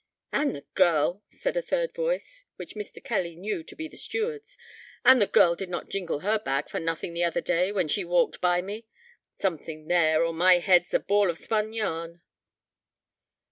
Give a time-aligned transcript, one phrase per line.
[0.31, 3.03] "And the girl," said a third voice, which Mr.
[3.03, 4.57] Kelly knew to be the steward's
[5.05, 8.03] "and the girl did not jingle her bag for nothing the other day, when she
[8.03, 8.87] walked by me:
[9.37, 12.23] something there, or my head 's a ball of spun yarn."